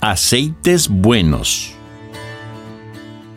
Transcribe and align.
Aceites 0.00 0.86
buenos. 0.86 1.72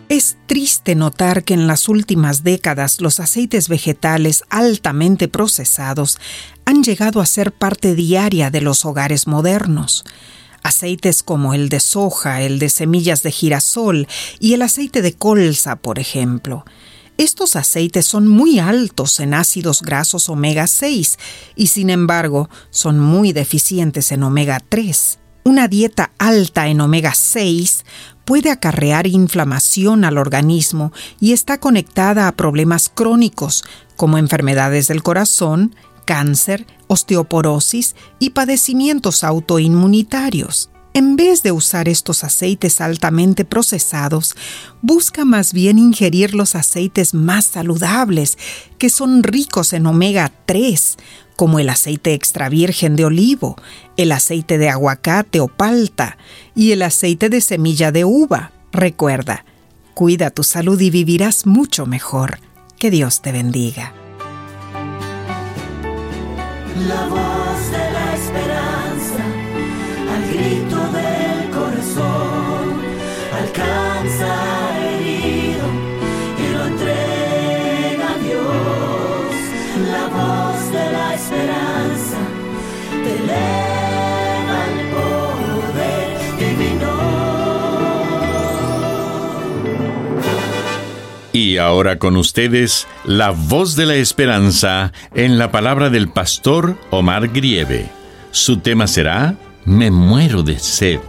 Es 0.09 0.37
triste 0.45 0.93
notar 0.93 1.43
que 1.43 1.55
en 1.55 1.65
las 1.65 1.89
últimas 1.89 2.43
décadas 2.43 3.01
los 3.01 3.19
aceites 3.19 3.67
vegetales 3.67 4.43
altamente 4.51 5.27
procesados 5.27 6.19
han 6.63 6.83
llegado 6.83 7.19
a 7.19 7.25
ser 7.25 7.51
parte 7.51 7.95
diaria 7.95 8.51
de 8.51 8.61
los 8.61 8.85
hogares 8.85 9.25
modernos. 9.25 10.05
Aceites 10.61 11.23
como 11.23 11.55
el 11.55 11.67
de 11.67 11.79
soja, 11.79 12.43
el 12.43 12.59
de 12.59 12.69
semillas 12.69 13.23
de 13.23 13.31
girasol 13.31 14.07
y 14.39 14.53
el 14.53 14.61
aceite 14.61 15.01
de 15.01 15.13
colza, 15.13 15.77
por 15.77 15.97
ejemplo. 15.97 16.63
Estos 17.17 17.55
aceites 17.55 18.05
son 18.05 18.27
muy 18.27 18.59
altos 18.59 19.19
en 19.19 19.33
ácidos 19.33 19.81
grasos 19.81 20.29
omega 20.29 20.67
6 20.67 21.17
y 21.55 21.67
sin 21.67 21.89
embargo 21.89 22.51
son 22.69 22.99
muy 22.99 23.33
deficientes 23.33 24.11
en 24.11 24.21
omega 24.21 24.61
3. 24.69 25.20
Una 25.43 25.67
dieta 25.67 26.11
alta 26.17 26.67
en 26.67 26.81
omega 26.81 27.13
6 27.13 27.85
puede 28.25 28.51
acarrear 28.51 29.07
inflamación 29.07 30.05
al 30.05 30.17
organismo 30.17 30.91
y 31.19 31.33
está 31.33 31.59
conectada 31.59 32.27
a 32.27 32.31
problemas 32.33 32.91
crónicos 32.93 33.63
como 33.95 34.17
enfermedades 34.17 34.87
del 34.87 35.03
corazón, 35.03 35.75
cáncer, 36.05 36.65
osteoporosis 36.87 37.95
y 38.19 38.31
padecimientos 38.31 39.23
autoinmunitarios. 39.23 40.70
En 40.93 41.15
vez 41.15 41.41
de 41.41 41.53
usar 41.53 41.87
estos 41.87 42.25
aceites 42.25 42.81
altamente 42.81 43.45
procesados, 43.45 44.35
busca 44.81 45.23
más 45.23 45.53
bien 45.53 45.79
ingerir 45.79 46.35
los 46.35 46.53
aceites 46.53 47.13
más 47.13 47.45
saludables, 47.45 48.37
que 48.77 48.89
son 48.89 49.23
ricos 49.23 49.71
en 49.71 49.85
omega 49.85 50.33
3, 50.45 50.97
como 51.37 51.59
el 51.59 51.69
aceite 51.69 52.13
extra 52.13 52.49
virgen 52.49 52.97
de 52.97 53.05
olivo, 53.05 53.55
el 53.95 54.11
aceite 54.11 54.57
de 54.57 54.69
aguacate 54.69 55.39
o 55.39 55.47
palta 55.47 56.17
y 56.55 56.73
el 56.73 56.81
aceite 56.81 57.29
de 57.29 57.39
semilla 57.39 57.93
de 57.93 58.03
uva. 58.03 58.51
Recuerda, 58.73 59.45
cuida 59.93 60.29
tu 60.29 60.43
salud 60.43 60.79
y 60.81 60.89
vivirás 60.89 61.45
mucho 61.45 61.85
mejor. 61.85 62.39
Que 62.77 62.91
Dios 62.91 63.21
te 63.21 63.31
bendiga. 63.31 63.93
Voz 80.71 80.79
de 80.79 80.91
la 80.91 81.13
esperanza 81.13 82.17
te 83.03 83.15
eleva 83.23 84.65
el 84.67 84.79
poder 85.69 86.19
divino. 86.39 86.91
Y 91.33 91.57
ahora 91.57 91.97
con 91.99 92.15
ustedes, 92.17 92.87
la 93.05 93.31
voz 93.31 93.75
de 93.75 93.85
la 93.85 93.95
esperanza 93.95 94.91
en 95.13 95.37
la 95.37 95.51
palabra 95.51 95.89
del 95.89 96.09
pastor 96.09 96.77
Omar 96.89 97.29
Grieve. 97.29 97.89
Su 98.31 98.57
tema 98.57 98.87
será 98.87 99.35
Me 99.65 99.91
muero 99.91 100.43
de 100.43 100.59
sed. 100.59 100.99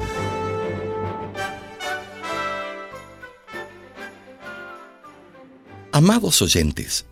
Amados 5.92 6.40
oyentes, 6.40 7.04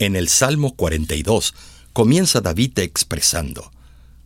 en 0.00 0.16
el 0.16 0.28
Salmo 0.28 0.74
42 0.74 1.54
comienza 1.92 2.40
David 2.40 2.78
expresando, 2.78 3.70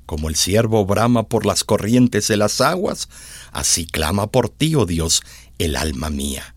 como 0.07 0.29
el 0.29 0.37
siervo 0.37 0.87
brama 0.87 1.25
por 1.25 1.45
las 1.45 1.65
corrientes 1.65 2.29
de 2.29 2.37
las 2.37 2.61
aguas, 2.61 3.09
así 3.53 3.85
clama 3.85 4.31
por 4.31 4.49
ti, 4.49 4.77
oh 4.77 4.87
Dios, 4.87 5.23
el 5.59 5.77
alma 5.77 6.11
mía. 6.11 6.55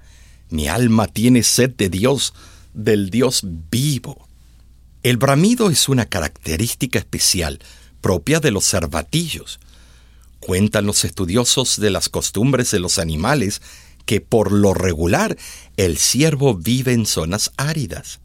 Mi 0.50 0.68
alma 0.68 1.08
tiene 1.08 1.42
sed 1.44 1.72
de 1.72 1.90
Dios, 1.90 2.34
del 2.74 3.10
Dios 3.10 3.42
vivo. 3.72 4.28
El 5.02 5.18
bramido 5.18 5.72
es 5.72 5.90
una 5.90 6.06
característica 6.06 7.00
especial 7.00 7.60
propia 8.02 8.40
de 8.40 8.52
los 8.52 8.66
cervatillos. 8.70 9.60
Cuentan 10.40 10.86
los 10.86 11.04
estudiosos 11.04 11.80
de 11.80 11.90
las 11.90 12.08
costumbres 12.08 12.70
de 12.70 12.80
los 12.80 13.00
animales 13.00 13.64
que 14.06 14.22
por 14.22 14.52
lo 14.52 14.76
regular 14.76 15.38
el 15.76 15.98
ciervo 15.98 16.54
vive 16.54 16.94
en 16.94 17.08
zonas 17.08 17.52
áridas. 17.58 18.20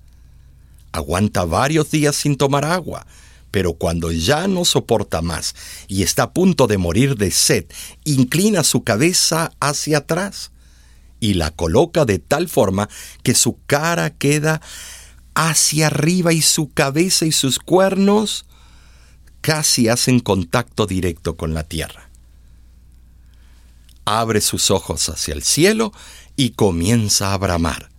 Aguanta 0.93 1.45
varios 1.45 1.91
días 1.91 2.17
sin 2.17 2.37
tomar 2.37 2.65
agua, 2.65 3.07
pero 3.51 3.75
cuando 3.75 4.13
ya 4.13 4.47
no 4.47 4.65
soporta 4.65 5.23
más 5.23 5.55
y 5.89 6.03
está 6.03 6.25
a 6.25 6.33
punto 6.33 6.67
de 6.67 6.79
morir 6.79 7.17
de 7.17 7.31
sed, 7.31 7.67
inclina 8.05 8.63
su 8.63 8.85
cabeza 8.85 9.53
hacia 9.61 9.99
atrás 9.99 10.53
y 11.21 11.35
la 11.35 11.51
coloca 11.51 12.05
de 12.05 12.19
tal 12.19 12.49
forma 12.49 12.89
que 13.23 13.35
su 13.35 13.59
cara 13.67 14.11
queda 14.11 14.61
hacia 15.35 15.87
arriba 15.87 16.33
y 16.33 16.43
su 16.43 16.71
cabeza 16.73 17.27
y 17.27 17.33
sus 17.33 17.59
cuernos 17.59 18.45
casi 19.41 19.89
hacen 19.89 20.21
contacto 20.21 20.87
directo 20.87 21.37
con 21.37 21.55
la 21.55 21.65
tierra. 21.65 22.09
Abre 24.05 24.41
sus 24.41 24.71
ojos 24.71 25.09
hacia 25.09 25.35
el 25.35 25.43
cielo 25.43 25.93
y 26.37 26.51
comienza 26.51 27.33
a 27.33 27.39
bramar. 27.39 27.91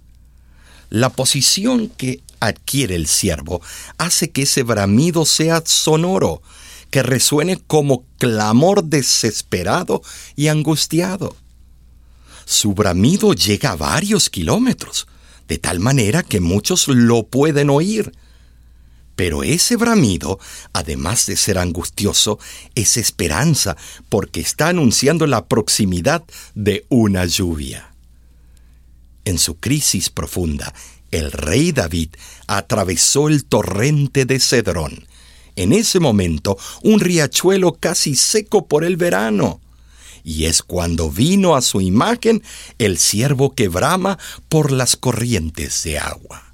La 0.90 1.10
posición 1.10 1.90
que 1.90 2.22
adquiere 2.48 2.96
el 2.96 3.08
ciervo 3.08 3.62
hace 3.98 4.32
que 4.32 4.44
ese 4.44 4.64
bramido 4.64 5.26
sea 5.26 5.62
sonoro, 5.66 6.42
que 6.90 7.04
resuene 7.04 7.58
como 7.58 8.06
clamor 8.20 8.84
desesperado 8.84 10.02
y 10.36 10.48
angustiado. 10.48 11.36
Su 12.46 12.74
bramido 12.74 13.34
llega 13.34 13.72
a 13.72 13.76
varios 13.76 14.30
kilómetros, 14.30 15.08
de 15.48 15.58
tal 15.58 15.80
manera 15.80 16.24
que 16.24 16.40
muchos 16.40 16.88
lo 16.88 17.24
pueden 17.24 17.70
oír. 17.70 18.12
Pero 19.16 19.44
ese 19.44 19.76
bramido, 19.76 20.40
además 20.74 21.26
de 21.28 21.36
ser 21.36 21.58
angustioso, 21.58 22.40
es 22.76 22.98
esperanza 22.98 23.78
porque 24.10 24.42
está 24.42 24.70
anunciando 24.70 25.28
la 25.28 25.46
proximidad 25.46 26.24
de 26.56 26.86
una 26.90 27.26
lluvia. 27.26 27.94
En 29.26 29.38
su 29.38 29.56
crisis 29.56 30.10
profunda, 30.10 30.74
el 31.14 31.32
rey 31.32 31.72
David 31.72 32.10
atravesó 32.48 33.30
el 33.30 33.46
torrente 33.46 34.26
de 34.26 34.40
Cedrón. 34.40 35.08
En 35.56 35.72
ese 35.72 36.00
momento, 36.00 36.58
un 36.82 37.00
riachuelo 37.00 37.74
casi 37.74 38.16
seco 38.16 38.68
por 38.68 38.84
el 38.84 38.98
verano. 38.98 39.62
Y 40.24 40.46
es 40.46 40.64
cuando 40.64 41.12
vino 41.12 41.56
a 41.56 41.62
su 41.62 41.82
imagen 41.82 42.42
el 42.80 42.98
ciervo 42.98 43.54
que 43.54 43.68
brama 43.68 44.18
por 44.50 44.72
las 44.72 44.96
corrientes 44.96 45.84
de 45.84 46.00
agua. 46.00 46.54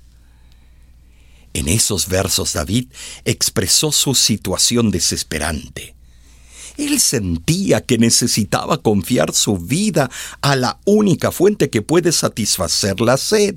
En 1.53 1.67
esos 1.67 2.07
versos 2.07 2.53
David 2.53 2.87
expresó 3.25 3.91
su 3.91 4.15
situación 4.15 4.91
desesperante. 4.91 5.95
Él 6.77 6.99
sentía 6.99 7.81
que 7.81 7.97
necesitaba 7.97 8.81
confiar 8.81 9.33
su 9.33 9.57
vida 9.57 10.09
a 10.41 10.55
la 10.55 10.79
única 10.85 11.31
fuente 11.31 11.69
que 11.69 11.81
puede 11.81 12.11
satisfacer 12.11 13.01
la 13.01 13.17
sed, 13.17 13.55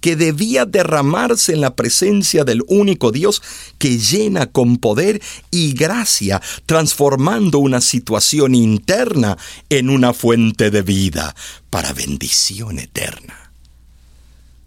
que 0.00 0.16
debía 0.16 0.64
derramarse 0.64 1.52
en 1.52 1.60
la 1.60 1.74
presencia 1.74 2.44
del 2.44 2.62
único 2.68 3.12
Dios 3.12 3.42
que 3.78 3.98
llena 3.98 4.46
con 4.46 4.78
poder 4.78 5.20
y 5.50 5.72
gracia, 5.72 6.40
transformando 6.66 7.58
una 7.58 7.80
situación 7.80 8.54
interna 8.54 9.38
en 9.68 9.90
una 9.90 10.12
fuente 10.12 10.70
de 10.70 10.82
vida 10.82 11.34
para 11.70 11.92
bendición 11.92 12.78
eterna. 12.78 13.52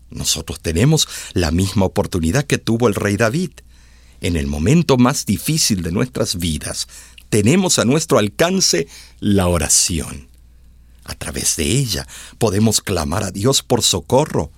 Nosotros 0.10 0.60
tenemos 0.60 1.07
la 1.34 1.51
misma 1.51 1.86
oportunidad 1.86 2.45
que 2.45 2.57
tuvo 2.57 2.88
el 2.88 2.95
rey 2.95 3.16
David. 3.16 3.51
En 4.19 4.36
el 4.36 4.45
momento 4.45 4.98
más 4.98 5.25
difícil 5.25 5.81
de 5.81 5.92
nuestras 5.92 6.36
vidas, 6.36 6.88
tenemos 7.30 7.80
a 7.80 7.86
nuestro 7.86 8.19
alcance 8.19 8.88
la 9.19 9.48
oración. 9.48 10.27
A 11.06 11.16
través 11.16 11.56
de 11.56 11.63
ella 11.63 12.07
podemos 12.38 12.81
clamar 12.81 13.24
a 13.24 13.31
Dios 13.31 13.63
por 13.63 13.81
socorro. 13.81 14.51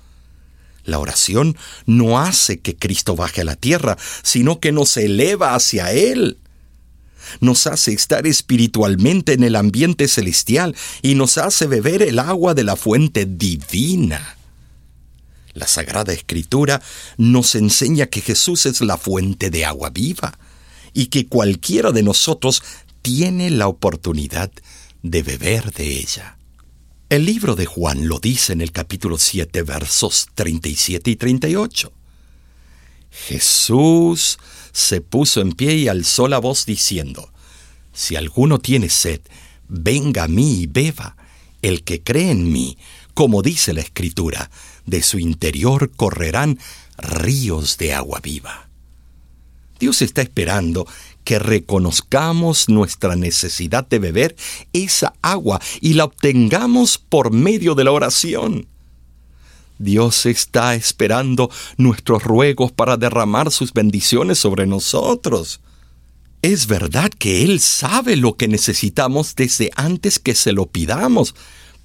La 0.84 1.00
oración 1.00 1.58
no 1.86 2.20
hace 2.20 2.60
que 2.60 2.76
Cristo 2.76 3.16
baje 3.16 3.42
a 3.42 3.46
la 3.46 3.56
tierra, 3.56 3.98
sino 4.22 4.60
que 4.60 4.72
nos 4.72 4.98
eleva 4.98 5.56
hacia 5.56 5.92
Él. 5.92 6.38
Nos 7.40 7.68
hace 7.68 7.94
estar 7.94 8.28
espiritualmente 8.28 9.34
en 9.34 9.44
el 9.44 9.56
ambiente 9.56 10.08
celestial 10.08 10.76
y 11.02 11.16
nos 11.16 11.38
hace 11.38 11.68
beber 11.68 12.02
el 12.02 12.20
agua 12.20 12.54
de 12.54 12.64
la 12.64 12.76
fuente 12.76 13.26
divina. 13.26 14.38
La 15.54 15.68
Sagrada 15.68 16.14
Escritura 16.14 16.82
nos 17.18 17.56
enseña 17.56 18.08
que 18.08 18.22
Jesús 18.22 18.66
es 18.66 18.82
la 18.82 18.98
fuente 18.98 19.50
de 19.50 19.66
agua 19.66 19.90
viva 19.90 20.38
y 20.94 21.08
que 21.08 21.28
cualquiera 21.28 21.92
de 21.92 22.04
nosotros 22.04 22.64
tiene 23.02 23.50
la 23.52 23.68
oportunidad 23.68 24.52
de 25.02 25.24
beber 25.24 25.72
de 25.72 26.00
ella. 26.00 26.38
El 27.14 27.28
libro 27.28 27.54
de 27.54 27.68
Juan 27.68 28.08
lo 28.08 28.18
dice 28.18 28.54
en 28.54 28.62
el 28.62 28.72
capítulo 28.72 29.20
7 29.20 29.62
versos 29.62 30.30
37 30.34 31.12
y 31.12 31.16
38. 31.16 31.94
Jesús 33.12 34.40
se 34.72 35.00
puso 35.00 35.40
en 35.40 35.52
pie 35.52 35.76
y 35.76 35.88
alzó 35.90 36.28
la 36.28 36.40
voz 36.40 36.66
diciendo, 36.66 37.32
Si 37.94 38.16
alguno 38.16 38.58
tiene 38.58 38.90
sed, 38.90 39.22
venga 39.68 40.24
a 40.24 40.28
mí 40.28 40.62
y 40.62 40.66
beba. 40.66 41.16
El 41.62 41.84
que 41.84 42.02
cree 42.02 42.32
en 42.32 42.52
mí, 42.52 42.80
como 43.14 43.44
dice 43.44 43.74
la 43.74 43.82
Escritura, 43.82 44.50
de 44.88 45.04
su 45.04 45.20
interior 45.20 45.92
correrán 45.96 46.58
ríos 46.98 47.78
de 47.78 47.94
agua 47.94 48.22
viva. 48.24 48.70
Dios 49.78 50.02
está 50.02 50.24
esperando 50.24 50.88
que 51.24 51.40
reconozcamos 51.40 52.70
nuestra 52.70 53.16
necesidad 53.16 53.88
de 53.88 54.00
beber 54.00 54.36
esa 54.74 55.14
agua 55.22 55.62
y 55.82 55.94
la 55.94 56.06
obtengamos 56.06 56.98
por 56.98 57.32
medio 57.32 57.76
de 57.76 57.84
la 57.84 57.92
oración. 57.92 58.68
Dios 59.80 60.26
está 60.26 60.76
esperando 60.76 61.50
nuestros 61.78 62.24
ruegos 62.24 62.72
para 62.72 62.98
derramar 62.98 63.52
sus 63.52 63.74
bendiciones 63.74 64.40
sobre 64.40 64.66
nosotros. 64.66 65.62
Es 66.42 66.68
verdad 66.68 67.10
que 67.10 67.44
Él 67.44 67.60
sabe 67.60 68.16
lo 68.16 68.36
que 68.36 68.48
necesitamos 68.48 69.36
desde 69.36 69.72
antes 69.76 70.20
que 70.20 70.36
se 70.36 70.52
lo 70.52 70.66
pidamos, 70.66 71.36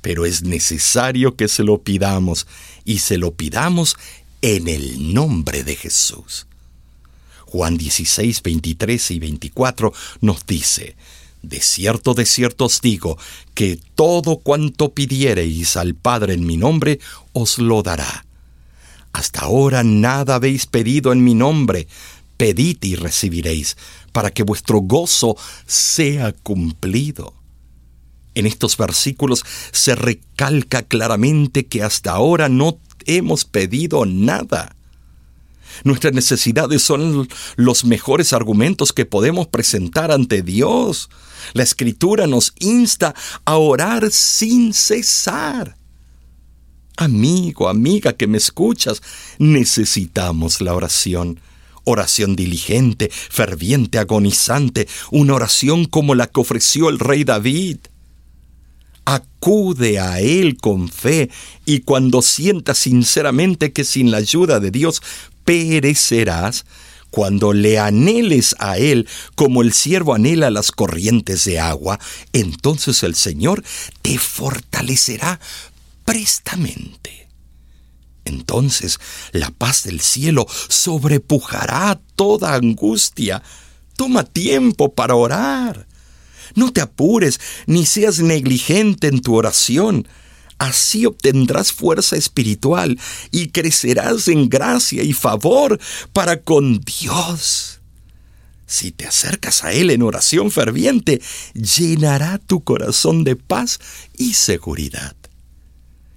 pero 0.01 0.27
es 0.27 0.43
necesario 0.43 1.37
que 1.37 1.49
se 1.49 1.63
lo 1.65 1.83
pidamos 1.83 2.47
y 2.85 2.99
se 2.99 3.19
lo 3.19 3.35
pidamos 3.35 3.97
en 4.43 4.69
el 4.69 5.15
nombre 5.15 5.65
de 5.65 5.77
Jesús. 5.77 6.48
Juan 7.51 7.79
16, 7.79 8.43
23 8.43 9.11
y 9.11 9.19
24 9.19 9.93
nos 10.21 10.45
dice, 10.47 10.97
De 11.41 11.61
cierto, 11.61 12.13
de 12.13 12.27
cierto 12.27 12.67
os 12.67 12.83
digo, 12.83 13.17
que 13.55 13.81
todo 13.95 14.37
cuanto 14.37 14.93
pidiereis 14.93 15.79
al 15.79 15.95
Padre 15.95 16.35
en 16.35 16.45
mi 16.45 16.59
nombre, 16.59 17.01
os 17.33 17.59
lo 17.59 17.83
dará. 17.83 18.27
Hasta 19.13 19.41
ahora 19.41 19.83
nada 19.83 20.35
habéis 20.35 20.67
pedido 20.67 21.11
en 21.11 21.25
mi 21.25 21.35
nombre, 21.35 21.89
pedid 22.37 22.77
y 22.83 22.97
recibiréis, 22.97 23.79
para 24.13 24.31
que 24.31 24.43
vuestro 24.43 24.81
gozo 24.81 25.37
sea 25.67 26.33
cumplido. 26.33 27.33
En 28.35 28.45
estos 28.45 28.77
versículos 28.77 29.43
se 29.73 29.95
recalca 29.95 30.83
claramente 30.83 31.67
que 31.67 31.83
hasta 31.83 32.13
ahora 32.13 32.51
no 32.51 32.79
hemos 33.07 33.47
pedido 33.47 34.05
nada. 34.05 34.77
Nuestras 35.85 36.13
necesidades 36.13 36.83
son 36.83 37.29
los 37.57 37.85
mejores 37.85 38.33
argumentos 38.33 38.93
que 38.93 39.07
podemos 39.07 39.47
presentar 39.47 40.11
ante 40.11 40.43
Dios. 40.43 41.11
La 41.53 41.63
escritura 41.63 42.27
nos 42.27 42.53
insta 42.59 43.15
a 43.45 43.57
orar 43.57 44.11
sin 44.11 44.75
cesar. 44.75 45.77
Amigo, 46.97 47.69
amiga 47.69 48.13
que 48.15 48.27
me 48.27 48.39
escuchas, 48.39 49.03
necesitamos 49.39 50.61
la 50.61 50.75
oración. 50.75 51.41
Oración 51.85 52.35
diligente, 52.35 53.09
ferviente, 53.13 53.99
agonizante, 53.99 54.89
una 55.13 55.35
oración 55.35 55.85
como 55.85 56.17
la 56.17 56.27
que 56.27 56.41
ofreció 56.41 56.89
el 56.89 56.99
rey 56.99 57.23
David. 57.23 57.79
Acude 59.05 60.01
a 60.01 60.21
Él 60.21 60.59
con 60.59 60.89
fe 60.89 61.31
y 61.65 61.81
cuando 61.81 62.21
sientas 62.21 62.79
sinceramente 62.79 63.73
que 63.73 63.85
sin 63.85 64.11
la 64.11 64.19
ayuda 64.19 64.59
de 64.59 64.71
Dios 64.73 65.01
perecerás, 65.49 66.67
cuando 67.09 67.55
le 67.55 67.79
anheles 67.79 68.55
a 68.59 68.77
Él 68.77 69.09
como 69.35 69.63
el 69.63 69.73
siervo 69.73 70.13
anhela 70.13 70.51
las 70.51 70.73
corrientes 70.73 71.47
de 71.47 71.59
agua, 71.59 71.99
entonces 72.35 73.03
el 73.03 73.15
Señor 73.15 73.65
te 74.03 74.19
fortalecerá 74.19 75.41
prestamente. 76.05 77.29
Entonces 78.27 79.01
la 79.33 79.49
paz 79.49 79.85
del 79.85 80.01
cielo 80.01 80.47
sobrepujará 80.69 81.99
toda 82.15 82.55
angustia. 82.55 83.43
Toma 83.97 84.25
tiempo 84.25 84.93
para 84.93 85.15
orar. 85.15 85.87
No 86.57 86.75
te 86.75 86.83
apures 86.83 87.41
ni 87.65 87.87
seas 87.87 88.19
negligente 88.19 89.07
en 89.07 89.23
tu 89.23 89.35
oración. 89.35 90.07
Así 90.59 91.07
obtendrás 91.07 91.73
fuerza 91.73 92.17
espiritual 92.17 92.99
y 93.31 93.49
crecerás 93.49 94.29
en 94.29 94.49
gracia 94.49 95.03
y 95.05 95.13
favor 95.13 95.79
para 96.13 96.43
con 96.43 96.81
Dios. 96.81 97.81
Si 98.67 98.91
te 98.91 99.07
acercas 99.07 99.65
a 99.65 99.73
Él 99.73 99.91
en 99.91 100.03
oración 100.03 100.51
ferviente, 100.51 101.23
llenará 101.55 102.39
tu 102.39 102.63
corazón 102.63 103.25
de 103.25 103.37
paz 103.37 103.79
y 104.17 104.35
seguridad. 104.35 105.17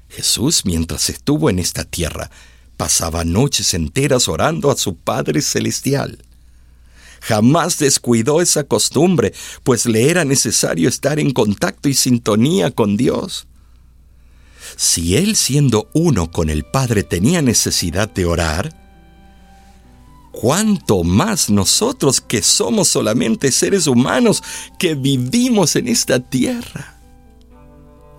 Jesús, 0.10 0.66
mientras 0.66 1.10
estuvo 1.10 1.50
en 1.50 1.60
esta 1.60 1.86
tierra, 1.86 2.30
pasaba 2.76 3.24
noches 3.24 3.74
enteras 3.74 4.28
orando 4.28 4.70
a 4.70 4.76
su 4.76 4.96
Padre 4.96 5.42
Celestial. 5.42 6.26
Jamás 7.22 7.78
descuidó 7.78 8.42
esa 8.42 8.64
costumbre, 8.64 9.34
pues 9.64 9.86
le 9.86 10.10
era 10.10 10.26
necesario 10.26 10.90
estar 10.90 11.20
en 11.20 11.32
contacto 11.32 11.88
y 11.88 11.94
sintonía 11.94 12.72
con 12.72 12.98
Dios. 12.98 13.48
Si 14.76 15.16
él 15.16 15.36
siendo 15.36 15.90
uno 15.94 16.32
con 16.32 16.50
el 16.50 16.64
Padre 16.64 17.04
tenía 17.04 17.42
necesidad 17.42 18.10
de 18.10 18.26
orar, 18.26 18.76
¿cuánto 20.32 21.04
más 21.04 21.50
nosotros 21.50 22.22
que 22.22 22.42
somos 22.42 22.88
solamente 22.88 23.52
seres 23.52 23.88
humanos 23.88 24.44
que 24.80 24.96
vivimos 24.96 25.76
en 25.76 25.88
esta 25.88 26.20
tierra? 26.20 26.98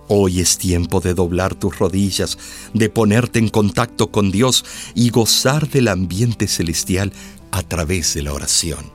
Hoy 0.07 0.41
es 0.41 0.57
tiempo 0.57 0.99
de 0.99 1.13
doblar 1.13 1.55
tus 1.55 1.79
rodillas, 1.79 2.37
de 2.73 2.89
ponerte 2.89 3.39
en 3.39 3.49
contacto 3.49 4.11
con 4.11 4.31
Dios 4.31 4.65
y 4.93 5.09
gozar 5.09 5.69
del 5.69 5.87
ambiente 5.87 6.47
celestial 6.47 7.13
a 7.51 7.63
través 7.63 8.13
de 8.13 8.23
la 8.23 8.33
oración. 8.33 8.91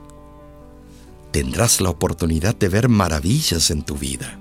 Tendrás 1.32 1.80
la 1.80 1.90
oportunidad 1.90 2.54
de 2.54 2.68
ver 2.68 2.88
maravillas 2.88 3.70
en 3.70 3.82
tu 3.82 3.96
vida 3.96 4.38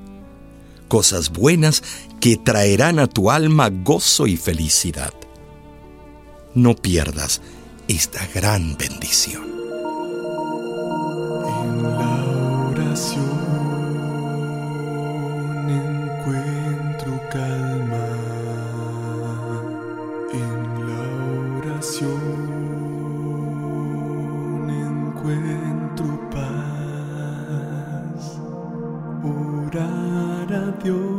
cosas 0.88 1.32
buenas 1.32 1.84
que 2.20 2.38
traerán 2.38 3.00
a 3.00 3.08
tu 3.08 3.30
alma 3.32 3.70
gozo 3.70 4.28
y 4.28 4.38
felicidad. 4.38 5.14
No 6.54 6.76
pierdas 6.76 7.42
esta 7.88 8.28
gran 8.34 8.78
bendición. 8.78 9.44
En 11.62 11.84
la 11.84 12.26
oración 12.72 13.38
encuentro 15.70 17.22
calma. 17.32 18.08
En 20.34 20.88
la 20.88 21.02
oración 21.60 22.48
encuentro 24.70 25.77
Dios 30.84 31.17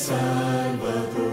Salvador. 0.00 1.29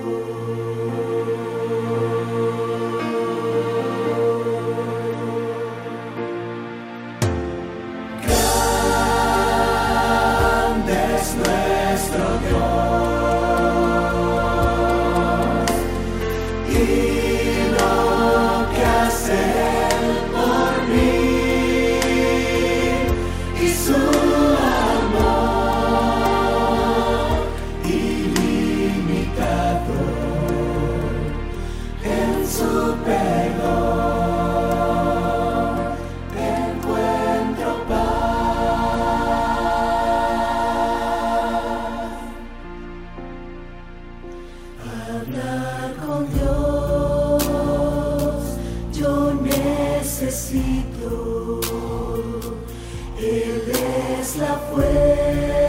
La 54.97 55.66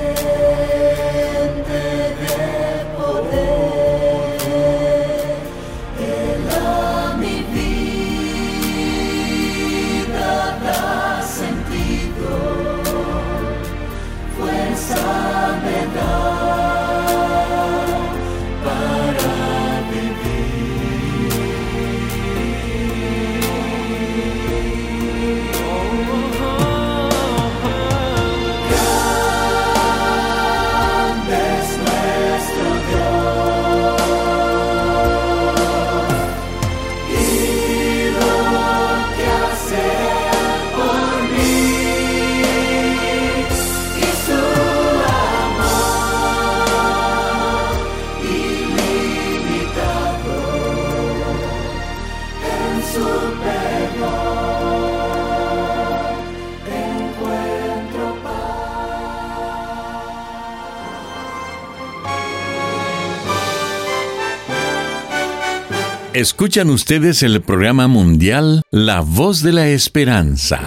Escuchan 66.18 66.68
ustedes 66.70 67.22
el 67.22 67.40
programa 67.42 67.86
mundial 67.86 68.62
La 68.72 69.02
Voz 69.02 69.40
de 69.40 69.52
la 69.52 69.68
Esperanza. 69.68 70.58